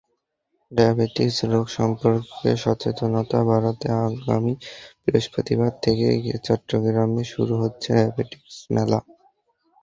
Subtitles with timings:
[0.71, 4.53] Diabetic রোগ সম্পর্কে সচেতনতা বাড়াতে আগামী
[5.03, 6.07] বৃহস্পতিবার থেকে
[6.45, 8.41] চট্টগ্রামে শুরু হচ্ছে ডায়াবেটিক
[8.75, 8.99] মেলা।